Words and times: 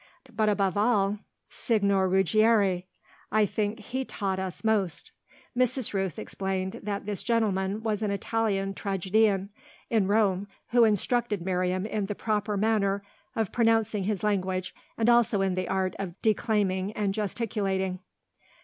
But 0.35 0.49
above 0.49 0.77
all, 0.77 1.19
Signor 1.51 2.09
Ruggieri 2.09 2.87
I 3.31 3.45
think 3.45 3.77
he 3.81 4.03
taught 4.03 4.39
us 4.39 4.63
most." 4.63 5.11
Mrs. 5.55 5.93
Rooth 5.93 6.17
explained 6.17 6.79
that 6.81 7.05
this 7.05 7.21
gentleman 7.21 7.83
was 7.83 8.01
an 8.01 8.09
Italian 8.09 8.73
tragedian, 8.73 9.51
in 9.91 10.07
Rome, 10.07 10.47
who 10.69 10.85
instructed 10.85 11.43
Miriam 11.43 11.85
in 11.85 12.07
the 12.07 12.15
proper 12.15 12.57
manner 12.57 13.03
of 13.35 13.51
pronouncing 13.51 14.05
his 14.05 14.23
language 14.23 14.73
and 14.97 15.07
also 15.07 15.41
in 15.41 15.53
the 15.53 15.69
art 15.69 15.95
of 15.99 16.19
declaiming 16.23 16.93
and 16.93 17.13
gesticulating. 17.13 17.99